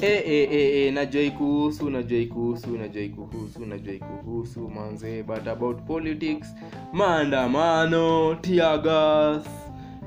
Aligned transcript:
Eh, 0.00 0.22
eh, 0.26 0.48
eh, 0.52 0.86
eh, 0.86 0.92
najua 0.94 1.30
kuhusu 1.30 1.90
najua 1.90 2.26
kuhusu 2.26 2.70
najua 2.78 3.08
kuhusu 3.08 3.66
najua 3.66 3.94
kuhusu 3.98 4.68
manze 4.68 5.22
but 5.22 5.48
about 5.48 5.82
politics 5.86 6.54
maandamano 6.92 8.34
tiagas 8.34 9.42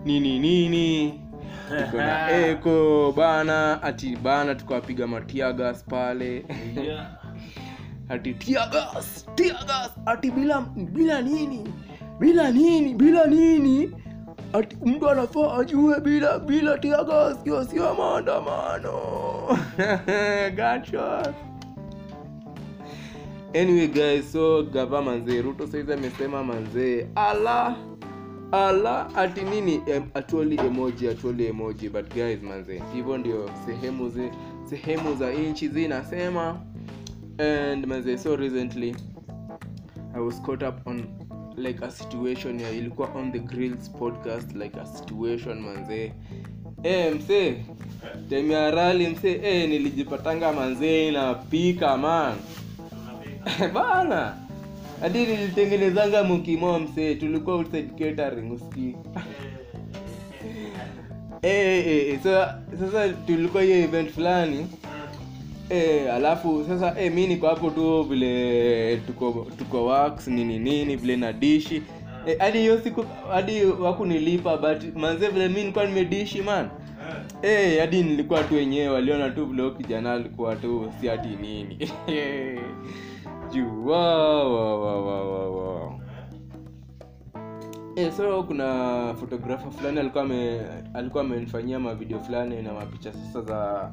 nini 0.06 0.40
nini. 0.40 1.20
Tuko 1.70 1.98
na 1.98 2.32
eko 2.48 3.14
bana 3.18 3.84
ati 3.84 4.16
bana 4.16 4.56
tukawapiga 4.56 5.08
matiagas 5.08 5.84
pale. 5.84 6.46
Yeah. 6.86 7.08
ati 8.10 8.34
tiagas 8.34 9.26
tiagas 9.36 9.92
ati 10.06 10.32
bila 10.32 10.62
bila 10.76 11.22
nini 11.22 11.64
bila 12.20 12.52
nini 12.52 12.94
bila 12.94 13.26
nini 13.28 13.92
ati 14.54 14.78
mtu 14.86 15.10
anafaa 15.10 15.58
ajue 15.58 16.00
bila 16.00 16.40
bila 16.40 16.78
tiaga 16.78 17.38
sio 17.70 17.94
maandamano. 17.96 19.00
Anyway 23.54 23.88
guys 23.88 24.32
so 24.32 24.64
gava 24.64 25.02
manzee 25.02 25.42
ruto 25.42 25.68
saizi 25.68 25.94
amesema 25.94 26.44
manzee 26.44 27.08
ala 27.16 27.76
ala 28.52 29.16
ati 29.16 29.42
nini 29.42 29.82
em, 29.86 30.04
atuoli 30.14 30.56
emoji 30.58 31.08
atuoli 31.08 31.46
emoji 31.46 31.90
but 31.90 32.14
guys 32.14 32.42
manze 32.44 32.82
hivyo 32.94 33.18
ndio 33.18 33.50
sehemu 33.66 34.10
zi, 34.10 34.32
sehemu 34.70 35.16
za 35.16 35.32
nchi 35.34 35.68
zinasema. 35.68 36.60
And 37.38 37.86
manze 37.86 38.18
so 38.18 38.36
recently 38.36 38.96
i 40.16 40.20
was 40.22 40.42
caught 40.42 40.64
up 40.64 40.88
on 40.88 41.04
like 41.62 41.86
a 41.86 41.92
situation 41.92 42.60
ya 42.60 42.72
ilikuwa 42.72 43.10
on 43.16 43.32
the 43.32 43.40
grills 43.40 43.92
podcast 43.92 44.56
like 44.56 44.80
a 44.80 44.86
situation 44.86 45.60
manzee 45.60 46.12
eh 46.84 47.16
msee 47.16 47.56
time 48.30 48.54
ya 48.54 48.94
msee 49.10 49.40
eh 49.44 49.70
nilijipatanga 49.70 50.54
manzee 50.54 51.12
napika 51.12 51.98
man. 51.98 52.36
Bana 53.74 54.38
hadi 55.02 55.26
nilitengenezanga 55.26 56.24
mukimo 56.24 56.80
msee 56.80 57.16
tulikuwa 57.16 57.56
outside 57.56 57.90
catering 58.14 58.52
usikii. 58.52 58.96
Eh, 61.44 62.20
sasa 62.24 62.62
sasa 62.80 63.10
tulikuwa 63.10 63.64
hiyo 63.64 63.78
event 63.78 64.10
fulani 64.12 64.68
eh, 65.72 66.14
alafu 66.14 66.66
sasa 66.68 67.00
e, 67.00 67.10
mi 67.10 67.28
niko 67.28 67.48
hapo 67.48 67.70
tu 67.70 68.04
vile 68.04 68.98
tuko 69.08 69.48
tuko 69.58 69.86
works 69.86 70.28
nini 70.28 70.60
nini 70.60 70.96
vile 70.96 71.16
na 71.16 71.34
dishi. 71.34 71.84
Eh, 72.28 72.38
hadi 72.40 72.58
hiyo 72.58 72.80
siku 72.80 73.06
hadi 73.32 73.66
wakunilipa 73.66 74.58
but 74.58 74.96
manze 74.96 75.28
vile 75.28 75.48
mi 75.48 75.56
nilikuwa 75.60 75.86
nimedishi 75.86 76.42
man. 76.42 76.70
Eh, 77.42 77.80
hadi 77.80 78.04
nilikuwa 78.04 78.44
tu 78.44 78.56
wenyewe 78.56 78.88
waliona 78.88 79.30
tu 79.30 79.46
vile 79.46 79.70
kijana 79.72 80.14
alikuwa 80.14 80.56
tu 80.56 80.92
si 81.02 81.10
ati 81.10 81.30
nini. 81.30 81.78
Juu. 83.54 83.92
Eh, 87.96 88.12
so 88.12 88.44
kuna 88.44 89.14
fotografa 89.20 89.72
fulani 89.72 90.00
alikuwa 90.00 90.28
alikuwa 90.94 91.24
amenifanyia 91.24 91.80
mavideo 91.80 92.20
fulani 92.20 92.62
na 92.62 92.74
mapicha 92.74 93.14
sasa 93.14 93.42
za 93.42 93.92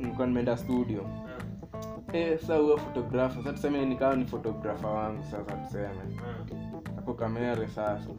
nilikuwa 0.00 0.26
nimeenda 0.26 0.56
studio. 0.56 1.06
Eh, 2.12 2.38
sasa 2.40 2.56
huyo 2.56 2.78
photographer 2.78 3.44
sa 3.44 3.52
tuseme 3.52 3.86
nikawa 3.86 4.16
ni 4.16 4.24
fotografa 4.24 4.88
wangu 4.88 5.24
sasa 5.24 5.56
tuseme. 5.56 5.88
Ako 6.98 7.14
kamere 7.14 7.68
sasa. 7.68 8.10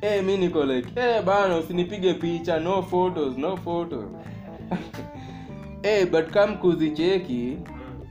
Eh, 0.00 0.24
mi 0.24 0.36
niko 0.36 0.64
like 0.64 1.00
eh, 1.00 1.22
bana 1.24 1.56
usinipige 1.56 2.14
picha 2.14 2.60
no 2.60 2.82
photos 2.82 3.38
no 3.38 3.56
photos. 3.56 4.04
Hey, 5.82 6.04
but 6.12 6.30
kam 6.30 6.56
kuzicheki 6.58 7.58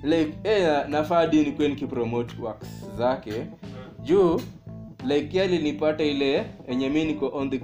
like 0.04 0.38
hey, 0.44 0.88
nafaa 0.90 1.16
hadi 1.16 1.44
nikuwe 1.44 1.68
nikipromote 1.68 2.36
works 2.42 2.86
zake. 2.98 3.48
Juu 4.04 4.42
like 5.08 5.38
yali 5.38 5.60
nipata 5.60 6.04
ile 6.04 6.46
enye 6.68 6.90
mi 6.90 7.06
niko 7.06 7.32
on 7.34 7.50
the 7.50 7.60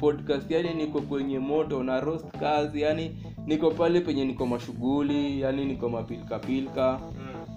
podcast 0.00 0.50
yani 0.50 0.74
niko 0.74 1.00
kwenye 1.00 1.38
moto 1.38 1.82
na 1.82 2.00
roast 2.00 2.26
kazi 2.38 2.80
yani 2.80 3.16
niko 3.46 3.70
pale 3.70 4.00
penye 4.00 4.24
niko 4.24 4.46
mashughuli 4.46 5.40
yani 5.40 5.64
niko 5.64 5.88
mapilkapilka 5.88 7.00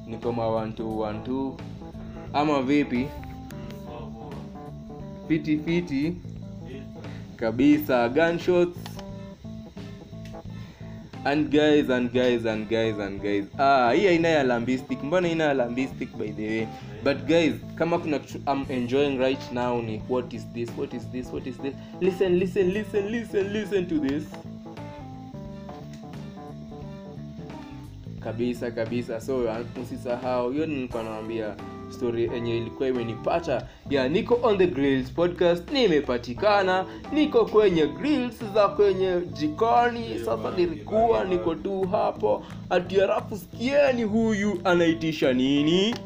niko 0.08 0.32
ma 0.32 0.48
one 0.48 0.72
two, 0.72 1.00
one 1.00 1.20
two. 1.26 1.58
ama 2.34 2.62
vipi? 2.62 3.08
Fiti 5.28 5.58
fiti. 5.58 6.16
Kabisa 7.36 8.10
gunshots. 8.10 8.78
And 11.26 11.52
guys 11.52 11.90
and 11.90 12.14
guys 12.14 12.46
and 12.46 12.70
guys 12.70 12.98
and 13.00 13.22
guys. 13.22 13.46
Ah 13.60 13.92
hii 13.92 14.08
aina 14.08 14.28
ya 14.28 14.44
lambistic. 14.44 15.04
Mbona 15.04 15.28
ina 15.30 15.44
ya 15.44 15.54
lambistic 15.54 16.18
by 16.18 16.32
the 16.32 16.48
way? 16.48 16.68
But 17.04 17.18
guys 17.28 17.54
kama 17.76 18.00
kuna 18.00 18.20
i'm 18.48 18.66
enjoying 18.70 19.18
right 19.18 19.52
now 19.52 19.82
ni 19.82 20.02
what 20.10 20.34
is 20.34 20.48
this 20.54 20.70
what 20.78 20.94
is 20.94 21.08
this 21.12 21.34
what 21.34 21.48
is 21.48 21.58
this? 21.58 21.74
Listen 22.02 22.40
listen 22.40 22.72
listen 22.72 23.12
listen 23.12 23.54
listen 23.54 23.88
to 23.88 24.00
this 24.00 24.24
kabisa 28.20 28.72
kabisa. 28.72 29.22
So 29.22 29.50
usisahau 29.84 30.52
hiyo 30.52 30.66
nilikuwa 30.66 31.04
nawambia 31.04 31.56
story 31.90 32.30
yenye 32.34 32.58
ilikuwa 32.58 32.90
imenipata 32.90 33.68
ya 33.90 34.10
niko 34.10 34.40
on 34.44 34.58
the 34.58 34.68
grills 34.68 35.12
podcast. 35.12 35.72
Nimepatikana 35.72 36.86
niko 37.14 37.46
kwenye 37.46 37.88
grills 37.88 38.44
za 38.54 38.68
kwenye 38.68 39.22
jikoni. 39.34 40.20
Sasa 40.26 40.52
nilikuwa 40.58 41.24
niko 41.24 41.56
tu 41.56 41.82
hapo. 41.92 42.44
Ati 42.70 43.00
halafu 43.00 43.38
sikieni 43.38 44.04
huyu 44.04 44.62
anaitisha 44.64 45.34
nini? 45.34 45.96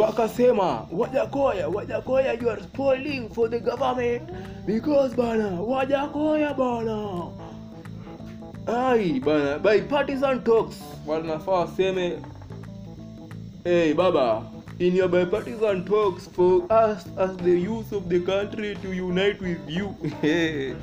Wakasema 0.00 0.86
wajakoya 0.92 1.68
wajakoya 1.68 2.32
you 2.32 2.50
are 2.50 2.62
spoiling 2.62 3.28
for 3.34 3.50
the 3.50 3.60
government. 3.60 4.22
Because 4.66 5.16
bana 5.16 5.60
wajakoya 5.60 6.54
bana 6.54 7.24
ai 8.68 9.20
bana. 9.20 9.58
By 9.58 9.80
partisan 9.80 10.44
talks. 10.44 10.76
Wanafaa 11.06 11.64
waseme 11.64 12.20
hey 13.64 13.92
baba 13.92 14.44
in 14.78 14.94
your 14.94 15.08
bipartisan 15.08 15.84
talks. 15.84 16.26
For 16.28 16.70
us 16.70 17.06
as 17.16 17.36
the 17.38 17.56
youth 17.58 17.92
of 17.92 18.08
the 18.08 18.20
country 18.20 18.76
to 18.82 18.92
unite 18.92 19.40
with 19.40 19.58
you. 19.68 19.96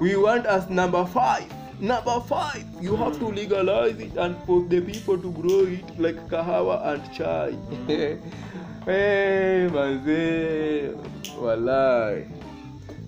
We 0.00 0.16
want 0.16 0.46
as 0.46 0.68
number 0.70 1.04
five. 1.06 1.52
Number 1.80 2.20
five. 2.20 2.64
You 2.80 2.96
have 2.96 3.18
to 3.18 3.26
legalize 3.26 3.98
it 4.00 4.16
and 4.16 4.36
for 4.46 4.62
the 4.62 4.80
people 4.80 5.18
to 5.18 5.30
grow 5.32 5.60
it 5.66 5.98
like 5.98 6.16
kahawa 6.28 6.80
and 6.92 7.12
chai. 7.12 7.54
Hey, 8.86 9.66
manzee 9.72 10.92
walai 11.40 12.26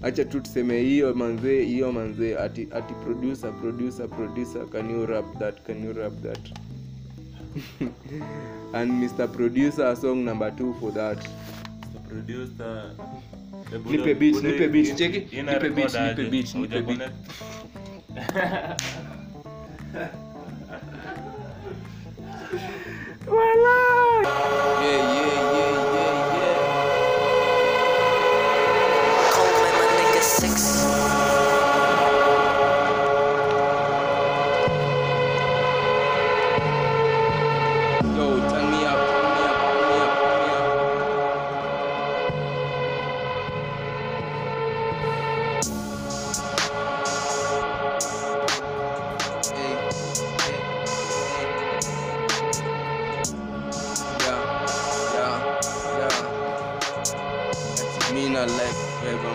acha 0.02 0.24
tu 0.24 0.40
tuseme 0.40 0.80
hiyo 0.80 1.14
manzee 1.14 1.64
hiyo 1.64 1.92
manzee 1.92 2.36
ati 2.38 2.68
ati 2.72 2.94
producer 2.94 3.52
producer 3.60 4.08
producer 4.08 4.66
can 4.70 4.90
you 4.90 5.06
rap 5.06 5.38
that 5.38 5.62
can 5.66 5.84
you 5.84 5.92
rap 5.92 6.12
that 6.22 6.40
and 8.80 8.92
mr 8.92 9.28
producer 9.28 9.96
song 9.96 10.16
number 10.24 10.56
two 10.56 10.74
for 10.80 10.94
that 10.94 11.28
Producer. 12.08 12.90
Nipe 13.84 14.14
beat, 14.18 14.42
nipe 14.42 14.68
beat, 14.72 14.96
cheki. 14.96 15.42
Nipe 15.42 15.74
beat, 15.74 15.92
nipe 15.94 16.30
beat, 16.30 16.54
nipe 16.54 16.86
beat. 16.86 17.00
connect? 23.26 24.75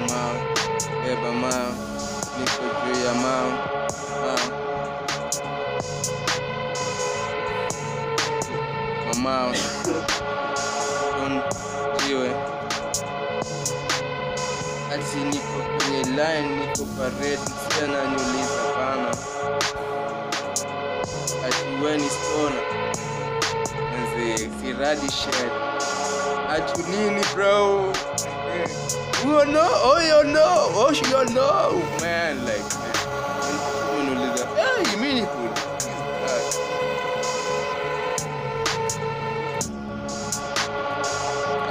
Mao, 0.09 0.36
beba 1.06 1.31
mawe, 1.31 1.74
niko 2.39 2.63
juu 2.86 3.06
ya 3.06 3.13
mawe 3.13 3.53
kwa 9.06 9.19
mawe 9.21 9.57
jiwe 12.07 12.31
ati 14.94 15.18
niko 15.18 15.62
kwenye 15.77 16.04
line 16.04 16.56
niko 16.56 16.86
parade 16.97 17.38
msichana 17.44 18.04
niuliza 18.04 18.62
pana. 18.75 19.09
Ati 21.47 21.83
weni 21.86 22.09
stona 22.09 22.62
nzi 24.01 24.50
siradi 24.62 25.12
shed 25.12 25.51
ati 26.50 26.81
nini 26.83 27.21
bro 27.36 27.94
Eh, 28.56 28.69
huyo 29.24 29.45
no 29.45 29.65
oyo 29.95 30.24
no 30.24 30.45
oshiyo 30.86 31.24
no 31.24 31.71
man 32.01 32.38
like 32.45 32.75
man. 32.80 34.00
Unauliza 34.00 34.45
hey 34.56 34.95
mini 35.01 35.21
cool 35.25 35.50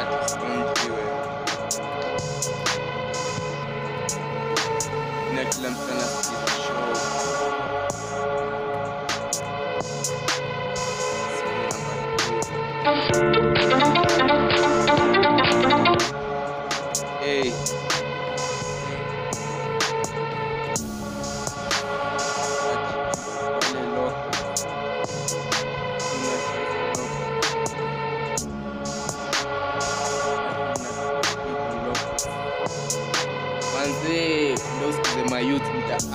ati 0.01 0.29
stonjiwe 0.31 1.05
na 5.35 5.45
kila 5.45 5.71
mtu 5.71 5.93
anasikiza 5.93 6.47
show 6.67 7.91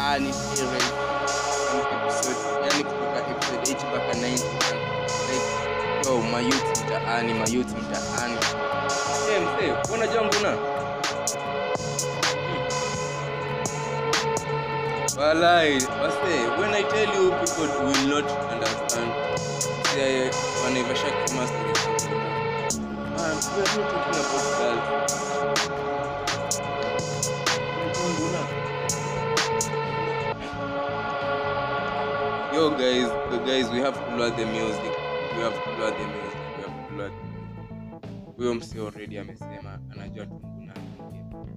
mtaani 0.06 0.34
series 0.34 0.84
episode 1.96 2.36
yani 2.72 2.84
kutoka 2.84 3.18
episode 3.32 3.74
8 3.74 3.88
mpaka 3.90 4.14
9 4.14 4.30
like 5.30 5.46
yo 6.08 6.18
mtaani 6.20 7.34
mtaani 7.74 8.36
unajua 9.94 10.22
nguna? 10.24 10.58
Walai, 15.18 15.78
when 16.60 16.74
I 16.74 16.84
tell 16.84 17.10
you 17.16 17.32
people 17.32 17.86
will 17.86 18.08
not 18.08 18.26
understand. 18.54 19.12
Say. 19.94 20.30
Man, 23.18 23.38
we 23.56 23.64
are 23.64 23.78
not 23.78 23.90
talking 23.92 24.20
about 24.22 24.55
guys, 32.86 33.10
the 33.32 33.38
guys, 33.50 33.68
we 33.72 33.80
have 33.80 33.96
to 33.96 34.16
lower 34.16 34.30
the 34.30 34.46
music. 34.46 34.94
We 35.36 35.42
have 35.42 35.58
to 35.64 35.70
lower 35.80 35.92
the 35.98 36.06
music. 36.14 36.42
We 36.58 36.62
have 36.64 36.88
to 36.88 36.94
music. 36.94 37.14
Huyo 38.38 38.54
msee 38.56 38.80
already 38.80 39.18
amesema 39.20 39.80
anajua 39.92 40.26
tu 40.26 40.34
nguna. 40.34 40.74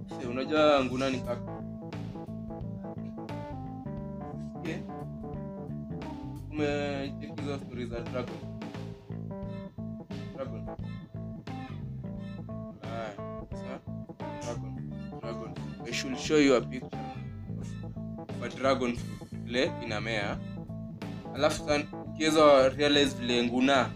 Sasa 0.09 0.29
unajua 0.29 0.85
nguna 0.85 1.11
kaka? 1.11 1.63
Yeah. 4.65 4.79
Umecheki 6.51 7.41
hizo 7.41 7.57
story 7.59 7.85
za 7.85 7.99
Dragon? 7.99 8.35
Dragon. 10.35 10.67
Ah, 12.83 13.11
sasa 13.51 13.79
Dragon. 14.41 14.91
Dragon. 15.21 15.53
I 15.87 15.91
should 15.93 16.17
show 16.17 16.37
you 16.37 16.55
a 16.55 16.61
picture 16.61 16.99
of 18.41 18.55
dragon 18.55 18.95
fruit 18.95 19.19
Le 19.47 19.71
inamea. 19.83 20.37
Alafu 21.35 21.63
ukiweza 22.05 22.69
realize 22.69 23.15
vile 23.17 23.43
nguna. 23.43 23.89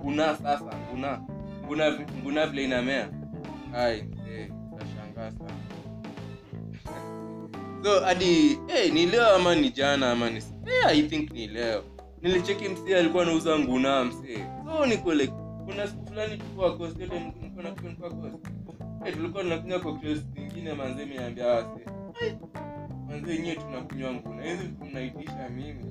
Nguna 0.00 0.36
sasa 0.36 0.64
nguna. 0.88 1.20
Nguna 1.64 1.98
nguna 2.20 2.46
vile 2.46 2.64
inamea. 2.64 3.08
Ai, 3.74 3.98
eh, 3.98 4.50
sana. 5.16 5.32
so 7.84 8.00
hadi 8.00 8.58
hey, 8.66 8.90
ni 8.90 9.06
leo 9.06 9.34
ama 9.36 9.54
ni 9.54 9.70
jana 9.70 10.10
ama 10.12 10.30
ni 10.30 10.40
hey, 10.64 10.98
i 10.98 11.02
think 11.02 11.30
ni 11.30 11.46
leo. 11.46 11.82
Nilicheki 12.22 12.68
msee 12.68 12.96
alikuwa 12.98 13.22
anauza 13.22 13.58
nguna 13.58 14.04
msee 14.04 14.44
so 14.64 14.86
niko 14.86 15.14
like 15.14 15.32
kuna 15.64 15.86
siku 15.86 16.06
fulani 16.06 16.36
tulikuwa 16.36 16.76
coast 16.78 16.96
ile 17.00 17.32
na 17.62 17.70
kwa 18.00 18.10
coast 18.10 18.36
hey, 19.04 19.12
tulikuwa 19.12 19.42
tunakunywa 19.42 19.80
cocktails 19.80 20.20
zingine 20.34 20.74
manzee 20.74 21.04
miambia 21.04 21.46
wase. 21.46 21.84
Hey, 22.20 22.32
manze 23.08 23.38
nyewe 23.38 23.56
tunakunywa 23.56 24.12
nguna. 24.12 24.42
Hizi 24.44 24.70
mnaitisha 24.90 25.48
mimi 25.48 25.84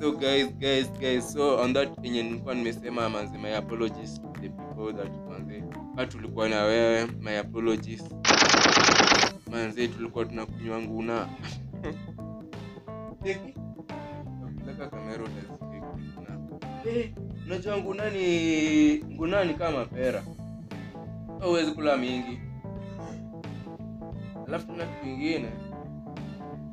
so 0.00 0.12
guys 0.12 0.48
guys 0.58 0.92
guys 1.00 1.32
so 1.32 1.60
on 1.62 1.74
that 1.74 1.88
yenye 2.02 2.22
nilikuwa 2.22 2.54
nimesema 2.54 3.08
manze 3.08 3.38
my 3.38 3.56
apologies 3.56 4.20
to 4.22 4.28
the 4.40 4.48
people 4.48 4.92
that 4.96 5.10
manze 5.28 5.62
ka 5.96 6.06
tulikuwa 6.06 6.48
na 6.48 6.62
wewe 6.62 7.06
my 7.20 7.38
apologies. 7.38 8.02
Manze 9.50 9.88
tulikuwa 9.88 10.24
tunakunywa 10.24 10.80
nguna. 10.82 11.28
Cheki. 13.24 13.54
Nakupeleka 14.40 14.86
kamera 14.90 15.24
unajua 17.46 17.78
nguna 17.78 18.10
ni 18.10 19.04
nguna 19.04 19.44
ni 19.44 19.54
kama 19.54 19.84
pera. 19.84 20.24
Huwezi 21.40 21.72
kula 21.72 21.96
mingi. 21.96 22.38
Alafu 24.48 24.66
tuna 24.66 24.86
kitu 24.86 25.06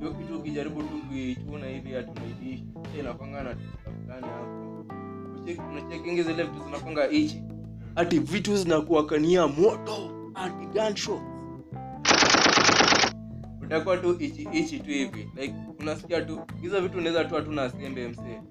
hiyo 0.01 0.13
kitu 0.13 0.39
ukijaribu 0.39 0.83
tu 0.83 1.01
kuichuna 1.09 1.67
hivi 1.67 1.93
hatunaidishi 1.93 2.65
inakwanga 2.99 3.43
na 3.43 3.49
hapo. 4.13 4.85
Unacheki- 5.35 5.69
unachekingi 5.71 6.23
zile 6.23 6.43
vitu 6.43 6.63
zinakwanga 6.65 7.09
ichi 7.09 7.43
hati 7.95 8.19
vitu 8.19 8.55
zinakuakania 8.57 9.47
moto 9.47 10.11
hati 10.33 10.65
gansho 10.65 11.21
utakuwa 13.61 13.97
tu 13.97 14.15
ichi 14.19 14.47
ichi 14.53 14.79
tu 14.79 14.89
hivi. 14.91 15.29
Like 15.35 15.53
unasikia 15.79 16.21
tu 16.21 16.39
hizo 16.61 16.81
vitu 16.81 16.97
unaweza 16.97 17.25
tu 17.25 17.35
hatuna 17.35 17.69
sembe 17.69 18.07
msee 18.07 18.41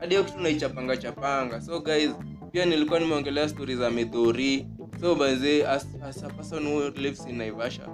hadi 0.00 0.14
hiyo 0.14 0.24
kitu 0.24 0.40
naichapanga 0.40 0.96
chapanga. 0.96 1.60
So 1.60 1.80
guys 1.80 2.10
pia 2.52 2.66
nilikuwa 2.66 3.00
nimeongelea 3.00 3.48
stori 3.48 3.76
za 3.76 3.90
midhuri 3.90 4.66
so 5.00 5.14
baze 5.14 5.66
as, 5.68 5.86
as 6.04 6.24
a 6.24 6.28
person 6.28 6.66
who 6.66 6.88
lives 6.90 7.26
in 7.26 7.36
naivasha 7.36 7.88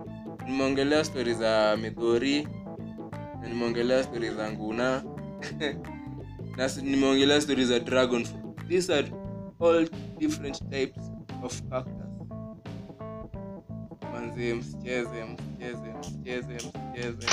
nimeongelea 0.52 1.04
stori 1.04 1.34
za 1.34 1.76
midhori 1.76 2.48
na 3.40 3.48
nimeongelea 3.48 4.02
stori 4.02 4.30
za 4.30 4.52
nguna. 4.52 5.02
Na 6.56 6.68
nimeongelea 6.82 7.40
stori 7.40 7.64
za 7.64 7.80
dragon 7.80 8.24
fruit. 8.24 8.68
these 8.68 8.92
are 8.94 9.12
all 9.60 9.88
different 10.18 10.70
types 10.70 11.10
of 11.42 11.62
factors 11.70 12.08
manzi 14.12 14.54
msicheze 14.54 15.24
msicheze 15.24 15.94
msicheze 16.00 16.54
msicheze 16.54 17.26